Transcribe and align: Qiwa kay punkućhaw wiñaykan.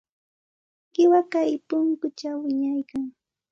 Qiwa 0.93 1.21
kay 1.31 1.51
punkućhaw 1.67 2.37
wiñaykan. 2.45 3.03